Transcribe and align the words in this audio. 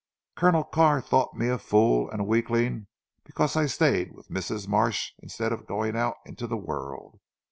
Colonel 0.35 0.63
Carr 0.63 0.99
thought 0.99 1.35
me 1.37 1.47
a 1.47 1.59
fool 1.59 2.09
and 2.09 2.19
a 2.21 2.23
weakling 2.23 2.87
because 3.23 3.55
I 3.55 3.67
stayed 3.67 4.13
with 4.13 4.29
Mrs. 4.31 4.67
Marsh 4.67 5.11
instead 5.19 5.51
of 5.51 5.67
going 5.67 5.95
out 5.95 6.15
into 6.25 6.47
the 6.47 6.57
world. 6.57 7.19